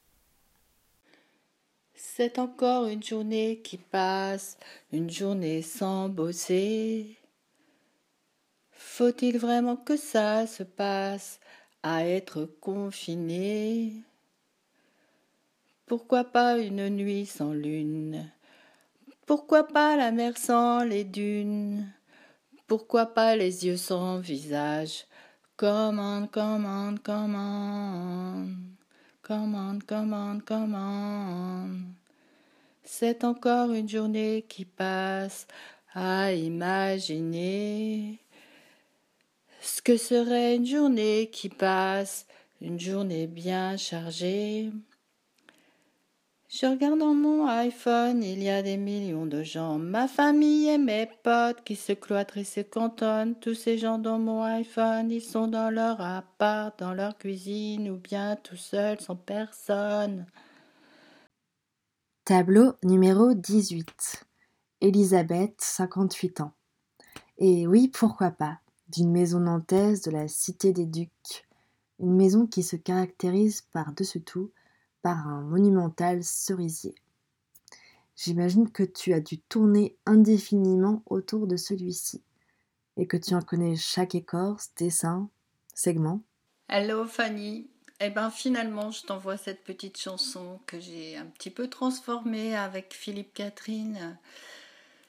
[1.94, 4.58] C'est encore une journée qui passe,
[4.92, 7.16] une journée sans bosser.
[8.76, 11.40] Faut-il vraiment que ça se passe
[11.82, 13.94] à être confiné?
[15.86, 18.30] Pourquoi pas une nuit sans lune?
[19.24, 21.90] Pourquoi pas la mer sans les dunes?
[22.66, 25.06] Pourquoi pas les yeux sans visage?
[25.56, 28.56] Commande, commande, commande.
[29.22, 31.80] Commande, commande, commande.
[32.84, 35.46] C'est encore une journée qui passe
[35.94, 38.20] à imaginer
[39.66, 42.26] ce que serait une journée qui passe,
[42.60, 44.70] une journée bien chargée?
[46.48, 50.78] Je regarde dans mon iPhone, il y a des millions de gens, ma famille et
[50.78, 53.34] mes potes qui se cloîtrent et se cantonnent.
[53.40, 57.96] Tous ces gens dans mon iPhone, ils sont dans leur appart, dans leur cuisine ou
[57.96, 60.26] bien tout seuls, sans personne.
[62.24, 64.24] Tableau numéro 18.
[64.80, 66.52] Elisabeth, 58 ans.
[67.38, 71.46] Et oui, pourquoi pas, d'une maison nantaise de la Cité des Ducs.
[71.98, 74.50] Une maison qui se caractérise par-dessus tout
[75.02, 76.94] par un monumental cerisier.
[78.16, 82.22] J'imagine que tu as dû tourner indéfiniment autour de celui-ci
[82.96, 85.28] et que tu en connais chaque écorce, dessin,
[85.74, 86.22] segment.
[86.68, 87.68] Hello Fanny.
[88.00, 92.92] Eh ben finalement, je t'envoie cette petite chanson que j'ai un petit peu transformée avec
[92.92, 94.18] Philippe Catherine.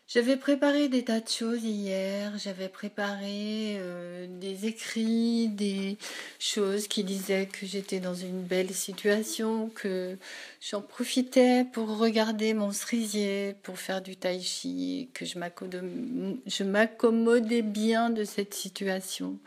[0.10, 5.98] J'avais préparé des tas de choses hier, j'avais préparé euh, des écrits, des
[6.40, 10.18] choses qui disaient que j'étais dans une belle situation, que
[10.62, 18.10] j'en profitais pour regarder mon cerisier, pour faire du tai chi, que je m'accommodais bien
[18.10, 19.38] de cette situation.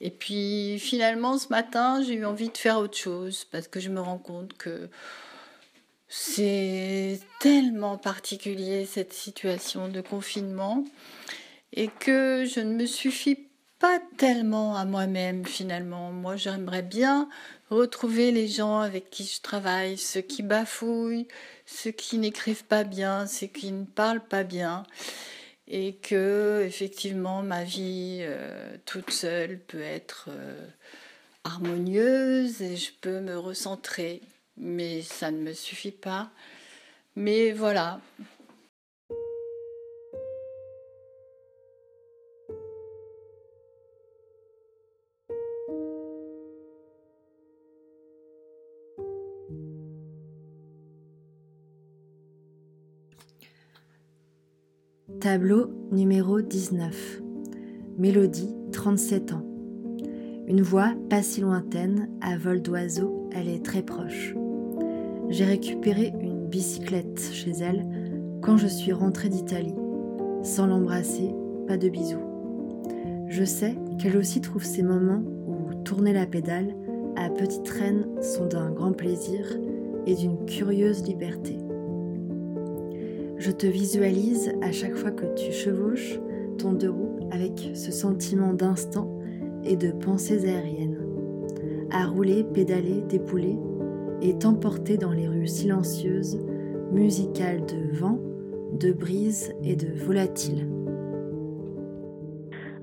[0.00, 3.90] Et puis finalement ce matin j'ai eu envie de faire autre chose parce que je
[3.90, 4.88] me rends compte que
[6.08, 10.84] c'est tellement particulier cette situation de confinement
[11.72, 16.12] et que je ne me suffis pas tellement à moi-même finalement.
[16.12, 17.28] Moi j'aimerais bien
[17.70, 21.28] retrouver les gens avec qui je travaille, ceux qui bafouillent,
[21.66, 24.84] ceux qui n'écrivent pas bien, ceux qui ne parlent pas bien
[25.68, 30.66] et que effectivement ma vie euh, toute seule peut être euh,
[31.44, 34.22] harmonieuse et je peux me recentrer
[34.56, 36.30] mais ça ne me suffit pas.
[37.14, 38.00] Mais voilà.
[55.20, 57.20] Tableau numéro 19.
[57.98, 59.44] Mélodie, 37 ans.
[60.46, 64.34] Une voix pas si lointaine, à vol d'oiseau, elle est très proche.
[65.28, 67.84] J'ai récupéré une bicyclette chez elle
[68.42, 69.74] quand je suis rentrée d'Italie.
[70.42, 71.34] Sans l'embrasser,
[71.66, 72.22] pas de bisous.
[73.28, 76.76] Je sais qu'elle aussi trouve ces moments où tourner la pédale
[77.16, 79.44] à petite traîne sont d'un grand plaisir
[80.06, 81.58] et d'une curieuse liberté.
[83.38, 86.20] Je te visualise à chaque fois que tu chevauches
[86.58, 89.10] ton deux roues avec ce sentiment d'instant
[89.64, 90.98] et de pensées aériennes.
[91.90, 93.56] À rouler, pédaler, dépouler,
[94.22, 96.38] et t'emporter dans les rues silencieuses,
[96.92, 98.18] musicales de vent,
[98.72, 100.68] de brise et de volatile.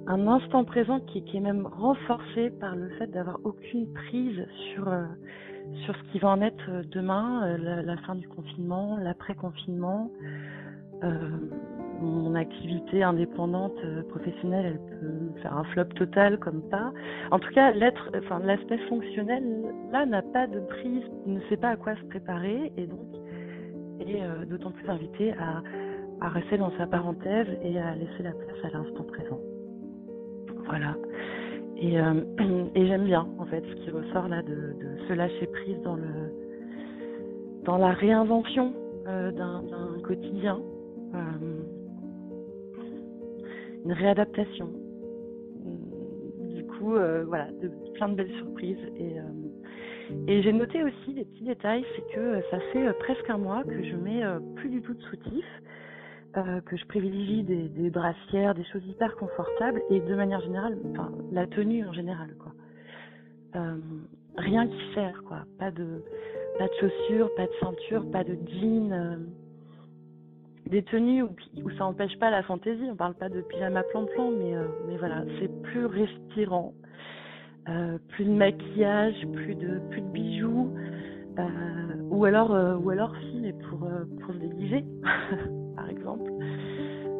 [0.05, 5.05] Un instant présent qui, est même renforcé par le fait d'avoir aucune prise sur, euh,
[5.85, 10.11] sur ce qui va en être demain, euh, la, fin du confinement, l'après-confinement.
[11.03, 11.29] Euh,
[12.01, 16.91] mon activité indépendante euh, professionnelle, elle peut faire un flop total comme pas.
[17.31, 18.09] En tout cas, l'être,
[18.43, 19.43] l'aspect fonctionnel,
[19.91, 22.99] là, n'a pas de prise, ne sait pas à quoi se préparer et donc
[23.99, 25.61] est euh, d'autant plus invité à,
[26.29, 29.39] rester dans sa parenthèse et à laisser la place à l'instant présent.
[30.65, 30.95] Voilà.
[31.77, 32.21] Et, euh,
[32.75, 36.03] j'aime bien, en fait, ce qui ressort là de, de se lâcher prise dans le
[37.65, 38.73] dans la réinvention
[39.05, 39.63] d'un
[40.03, 40.59] quotidien
[43.85, 44.69] une réadaptation.
[46.41, 48.77] Du coup, euh, voilà, de, plein de belles surprises.
[48.97, 49.23] Et, euh,
[50.27, 53.63] et j'ai noté aussi des petits détails, c'est que euh, ça fait presque un mois
[53.63, 54.23] que je mets
[54.55, 55.45] plus du tout de soutif,
[56.65, 60.75] que je privilégie des, brassières, des choses hyper confortables et de manière générale,
[61.31, 62.53] la tenue en général, quoi.
[64.37, 65.45] rien qui sert, quoi.
[65.59, 66.03] Pas de,
[66.57, 69.27] pas de chaussures, pas de ceinture, pas de jeans
[70.69, 72.87] des tenues où, ça n'empêche pas la fantaisie.
[72.91, 76.73] On parle pas de pyjama plan-plan, mais, euh, mais voilà, c'est plus respirant.
[77.69, 80.69] Euh, plus de maquillage, plus de, plus de bijoux.
[81.39, 81.43] Euh,
[82.09, 82.51] ou alors,
[82.83, 83.87] ou alors si, mais pour,
[84.21, 84.85] pour se déguiser,
[85.75, 86.31] par exemple.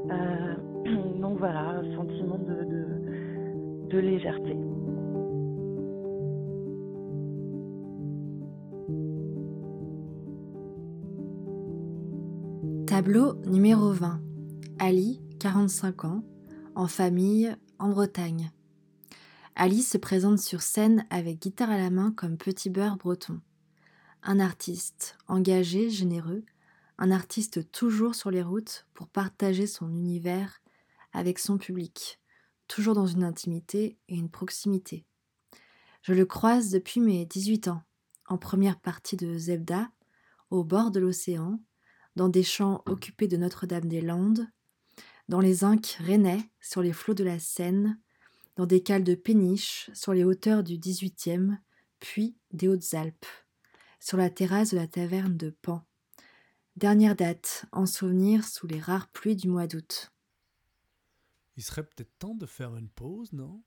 [1.22, 4.58] donc voilà, sentiment de légèreté.
[12.94, 14.22] Tableau numéro 20.
[14.78, 16.24] Ali, 45 ans,
[16.76, 18.52] en famille, en Bretagne.
[19.56, 23.42] Ali se présente sur scène avec guitare à la main comme petit beurre breton.
[24.22, 26.44] Un artiste engagé, généreux,
[27.00, 30.62] un artiste toujours sur les routes pour partager son univers
[31.14, 32.20] avec son public,
[32.68, 35.04] toujours dans une intimité et une proximité.
[36.04, 37.82] Je le croise depuis mes 18 ans,
[38.28, 39.90] en première partie de Zebda,
[40.52, 41.60] au bord de l'océan,
[42.16, 44.48] dans des champs occupés de Notre-Dame-des-Landes,
[45.30, 48.00] dans les zincs rennais sur les flots de la Seine,
[48.56, 51.58] dans des cales de péniche sur les hauteurs du XVIIIe,
[52.00, 53.26] puis des Hautes-Alpes,
[54.00, 55.86] sur la terrasse de la taverne de Pan.
[56.76, 60.12] Dernière date, en souvenir sous les rares pluies du mois d'août.
[61.56, 63.64] Il serait peut-être temps de faire une pause, non?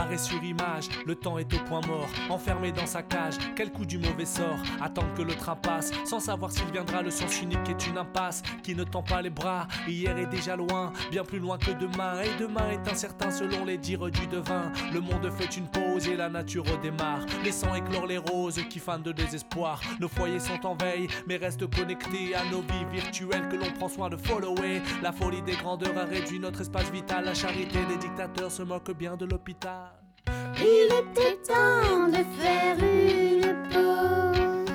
[0.00, 3.84] Arrêt sur image, le temps est au point mort, enfermé dans sa cage, quel coup
[3.84, 7.68] du mauvais sort, attendre que le train passe, sans savoir s'il viendra, le sens unique
[7.68, 11.38] est une impasse, qui ne tend pas les bras, hier est déjà loin, bien plus
[11.38, 15.56] loin que demain, et demain est incertain selon les dires du devin, le monde fait
[15.56, 20.08] une pause et la nature redémarre, laissant éclore les roses qui fanent de désespoir, nos
[20.08, 24.08] foyers sont en veille, mais restent connectés à nos vies virtuelles que l'on prend soin
[24.08, 28.50] de follower, la folie des grandeurs a réduit notre espace vital, la charité des dictateurs
[28.50, 29.89] se moque bien de l'hôpital.
[30.26, 34.72] Il était temps de faire une pause.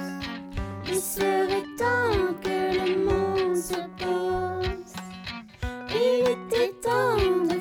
[0.88, 4.94] Il serait temps que le monde se pose.
[5.90, 7.55] Il était temps de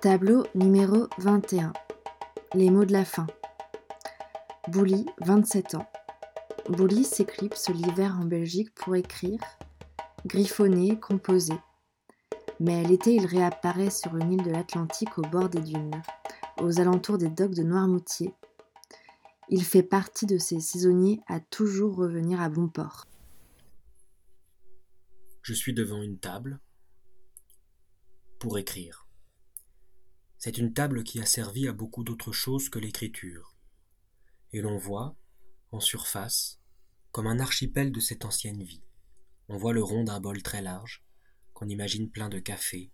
[0.00, 1.74] Tableau numéro 21.
[2.54, 3.26] Les mots de la fin.
[4.68, 5.86] Bouli, 27 ans.
[6.70, 9.40] Bouli s'éclipse l'hiver en Belgique pour écrire,
[10.24, 11.58] griffonner, composer.
[12.60, 16.00] Mais l'été, il réapparaît sur une île de l'Atlantique au bord des dunes,
[16.62, 18.34] aux alentours des docks de Noirmoutier.
[19.50, 23.04] Il fait partie de ces saisonniers à toujours revenir à bon port.
[25.42, 26.58] Je suis devant une table
[28.38, 29.09] pour écrire.
[30.42, 33.54] C'est une table qui a servi à beaucoup d'autres choses que l'écriture.
[34.54, 35.14] Et l'on voit,
[35.70, 36.58] en surface,
[37.12, 38.82] comme un archipel de cette ancienne vie.
[39.48, 41.04] On voit le rond d'un bol très large,
[41.52, 42.90] qu'on imagine plein de café.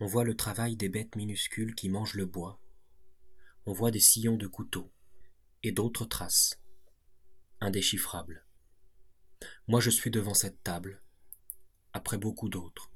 [0.00, 2.58] On voit le travail des bêtes minuscules qui mangent le bois.
[3.66, 4.90] On voit des sillons de couteaux
[5.62, 6.58] et d'autres traces,
[7.60, 8.46] indéchiffrables.
[9.68, 11.02] Moi je suis devant cette table,
[11.92, 12.90] après beaucoup d'autres.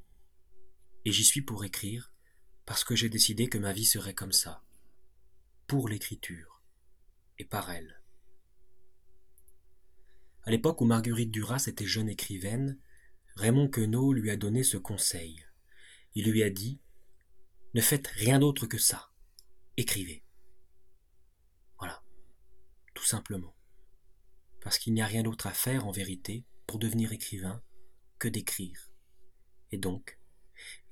[1.04, 2.15] Et j'y suis pour écrire,
[2.66, 4.62] parce que j'ai décidé que ma vie serait comme ça,
[5.68, 6.62] pour l'écriture,
[7.38, 8.02] et par elle.
[10.42, 12.78] À l'époque où Marguerite Duras était jeune écrivaine,
[13.36, 15.44] Raymond Queneau lui a donné ce conseil.
[16.14, 16.80] Il lui a dit
[17.74, 19.10] Ne faites rien d'autre que ça.
[19.76, 20.24] Écrivez.
[21.78, 22.02] Voilà.
[22.94, 23.54] Tout simplement.
[24.62, 27.62] Parce qu'il n'y a rien d'autre à faire en vérité pour devenir écrivain
[28.18, 28.90] que d'écrire.
[29.70, 30.18] Et donc,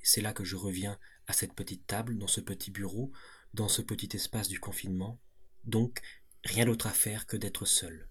[0.03, 3.12] c'est là que je reviens à cette petite table, dans ce petit bureau,
[3.55, 5.20] dans ce petit espace du confinement,
[5.64, 6.01] donc
[6.45, 8.09] rien d'autre à faire que d'être seul.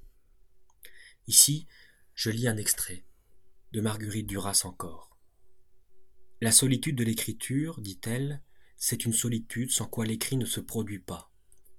[1.28, 1.68] Ici,
[2.16, 3.06] je lis un extrait
[3.72, 5.18] de Marguerite Duras encore.
[6.42, 8.42] La solitude de l'écriture, dit-elle,
[8.76, 11.32] c'est une solitude sans quoi l'écrit ne se produit pas,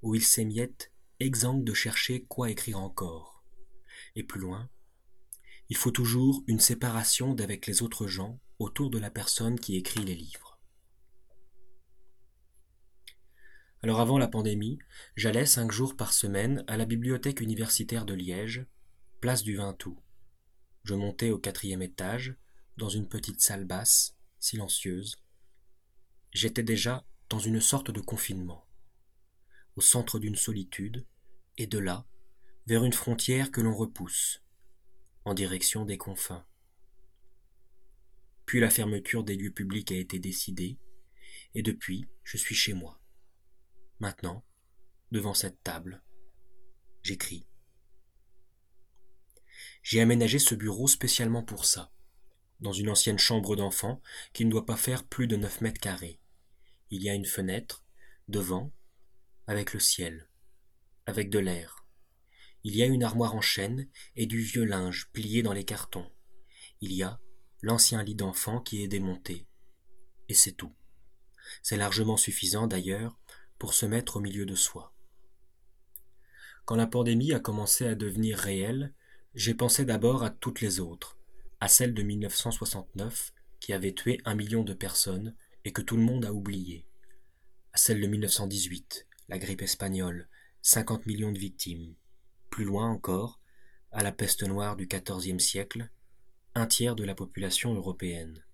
[0.03, 3.45] où il s'émiette, exempt de chercher quoi écrire encore.
[4.16, 4.70] Et plus loin,
[5.68, 10.05] il faut toujours une séparation d'avec les autres gens autour de la personne qui écrit
[10.05, 10.53] les livres.
[13.85, 14.78] Alors avant la pandémie,
[15.14, 18.64] j'allais cinq jours par semaine à la bibliothèque universitaire de Liège,
[19.20, 20.01] place du Vintou.
[20.85, 22.35] Je montais au quatrième étage,
[22.78, 25.16] dans une petite salle basse, silencieuse.
[26.32, 28.66] J'étais déjà dans une sorte de confinement,
[29.76, 31.05] au centre d'une solitude,
[31.59, 32.07] et de là,
[32.66, 34.43] vers une frontière que l'on repousse,
[35.26, 36.47] en direction des confins.
[38.47, 40.78] Puis la fermeture des lieux publics a été décidée,
[41.55, 43.03] et depuis, je suis chez moi.
[44.01, 44.45] Maintenant,
[45.12, 46.03] devant cette table,
[47.03, 47.47] j'écris.
[49.82, 51.92] J'ai aménagé ce bureau spécialement pour ça,
[52.61, 54.01] dans une ancienne chambre d'enfant
[54.32, 56.20] qui ne doit pas faire plus de neuf mètres carrés.
[56.90, 57.84] Il y a une fenêtre,
[58.28, 58.72] devant,
[59.47, 60.28] avec le ciel,
[61.07, 61.86] avec de l'air.
[62.62, 66.11] Il y a une armoire en chêne et du vieux linge plié dans les cartons.
[66.80, 67.20] Il y a
[67.61, 69.47] l'ancien lit d'enfant qui est démonté.
[70.28, 70.74] Et c'est tout.
[71.62, 73.18] C'est largement suffisant d'ailleurs
[73.59, 74.92] pour se mettre au milieu de soi.
[76.64, 78.94] Quand la pandémie a commencé à devenir réelle,
[79.34, 81.18] j'ai pensé d'abord à toutes les autres,
[81.61, 85.34] à celle de 1969 qui avait tué un million de personnes
[85.64, 86.86] et que tout le monde a oublié,
[87.72, 90.28] à celle de 1918, la grippe espagnole,
[90.62, 91.94] 50 millions de victimes,
[92.50, 93.40] plus loin encore,
[93.90, 95.90] à la peste noire du XIVe siècle,
[96.55, 98.44] un tiers de la population européenne.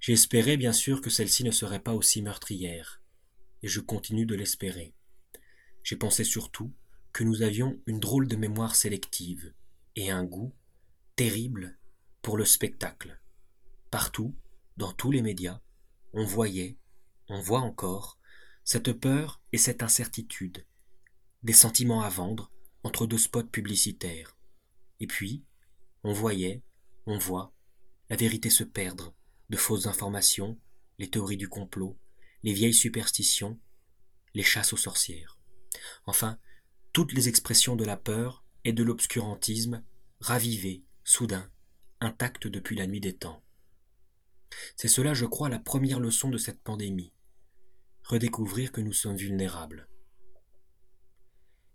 [0.00, 3.00] J'espérais bien sûr que celle-ci ne serait pas aussi meurtrière,
[3.62, 4.94] et je continue de l'espérer.
[5.82, 6.72] J'ai pensé surtout
[7.12, 9.54] que nous avions une drôle de mémoire sélective
[9.94, 10.54] et un goût
[11.16, 11.78] terrible
[12.22, 13.20] pour le spectacle.
[13.90, 14.34] Partout,
[14.76, 15.60] dans tous les médias,
[16.12, 16.76] on voyait,
[17.28, 18.18] on voit encore,
[18.64, 20.66] cette peur et cette incertitude,
[21.42, 22.50] des sentiments à vendre
[22.82, 24.36] entre deux spots publicitaires.
[25.00, 25.44] Et puis,
[26.02, 26.62] on voyait,
[27.06, 27.54] on voit,
[28.10, 29.14] la vérité se perdre,
[29.50, 30.58] de fausses informations,
[30.98, 31.96] les théories du complot,
[32.46, 33.58] les vieilles superstitions,
[34.32, 35.36] les chasses aux sorcières.
[36.04, 36.38] Enfin,
[36.92, 39.82] toutes les expressions de la peur et de l'obscurantisme
[40.20, 41.50] ravivées, soudain,
[42.00, 43.42] intactes depuis la nuit des temps.
[44.76, 47.12] C'est cela, je crois, la première leçon de cette pandémie.
[48.04, 49.88] Redécouvrir que nous sommes vulnérables.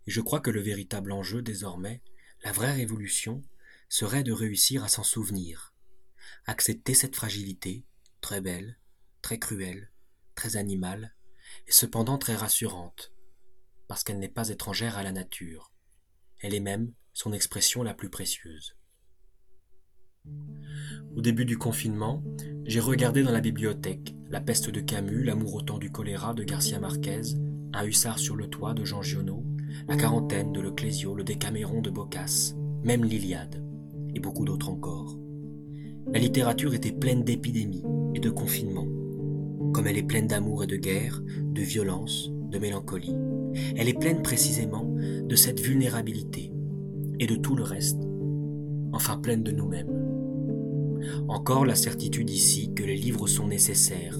[0.07, 2.01] Et je crois que le véritable enjeu désormais,
[2.45, 3.43] la vraie révolution,
[3.89, 5.75] serait de réussir à s'en souvenir,
[6.45, 7.85] accepter cette fragilité,
[8.21, 8.79] très belle,
[9.21, 9.90] très cruelle,
[10.41, 11.13] très animale,
[11.67, 13.13] et cependant très rassurante,
[13.87, 15.71] parce qu'elle n'est pas étrangère à la nature.
[16.39, 18.75] Elle est même son expression la plus précieuse.
[21.15, 22.23] Au début du confinement,
[22.65, 26.43] j'ai regardé dans la bibliothèque La peste de Camus, L'amour au temps du choléra de
[26.43, 27.21] Garcia Marquez,
[27.73, 29.45] Un hussard sur le toit de Jean Giono,
[29.87, 33.63] La quarantaine de Leclésio, Le Décaméron de Boccace, même l'Iliade,
[34.15, 35.19] et beaucoup d'autres encore.
[36.11, 37.85] La littérature était pleine d'épidémies
[38.15, 39.00] et de confinements,
[39.73, 43.15] comme elle est pleine d'amour et de guerre, de violence, de mélancolie.
[43.75, 46.51] Elle est pleine précisément de cette vulnérabilité
[47.19, 48.01] et de tout le reste,
[48.91, 50.11] enfin pleine de nous-mêmes.
[51.27, 54.17] Encore la certitude ici que les livres sont nécessaires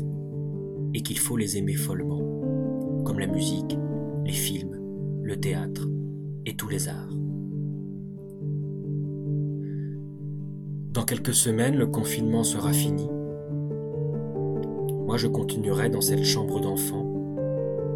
[0.93, 3.77] et qu'il faut les aimer follement, comme la musique,
[4.25, 4.79] les films,
[5.23, 5.87] le théâtre
[6.45, 7.15] et tous les arts.
[10.91, 13.07] Dans quelques semaines, le confinement sera fini.
[15.11, 17.05] Moi, je continuerai dans cette chambre d'enfant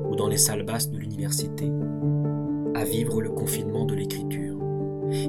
[0.09, 1.71] ou dans les salles basses de l'université
[2.73, 4.57] à vivre le confinement de l'écriture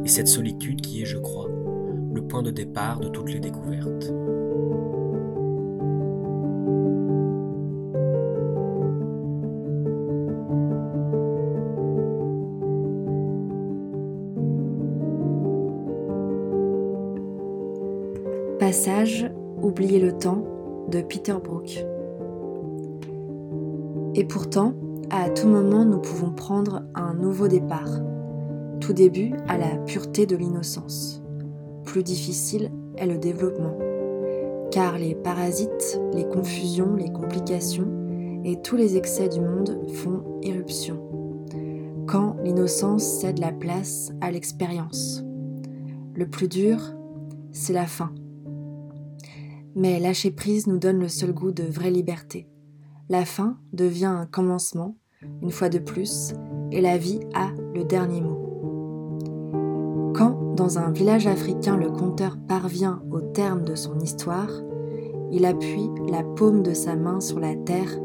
[0.05, 1.49] et cette solitude qui est, je crois,
[2.13, 4.13] le point de départ de toutes les découvertes.
[18.59, 19.31] Passage
[19.63, 20.56] Oublier le temps
[20.91, 21.85] de Peter Brook.
[24.15, 24.75] Et pourtant,
[25.11, 28.01] à tout moment, nous pouvons prendre un nouveau départ.
[28.81, 31.23] Tout début à la pureté de l'innocence.
[31.85, 33.77] Plus difficile est le développement,
[34.71, 37.89] car les parasites, les confusions, les complications
[38.45, 41.01] et tous les excès du monde font éruption.
[42.07, 45.25] Quand l'innocence cède la place à l'expérience.
[46.15, 46.79] Le plus dur,
[47.51, 48.13] c'est la fin.
[49.79, 52.49] Mais lâcher prise nous donne le seul goût de vraie liberté.
[53.11, 54.97] La fin devient un commencement,
[55.43, 56.33] une fois de plus,
[56.73, 58.43] et la vie a le dernier mot.
[60.15, 64.49] Quand, dans un village africain, le conteur parvient au terme de son histoire,
[65.31, 67.99] il appuie la paume de sa main sur la terre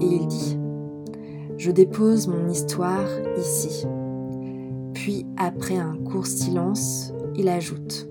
[0.00, 0.56] et il dit⁇
[1.56, 3.86] Je dépose mon histoire ici⁇
[4.92, 8.06] Puis, après un court silence, il ajoute⁇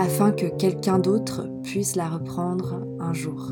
[0.00, 3.50] Afin que quelqu'un d'autre puisse la reprendre un jour.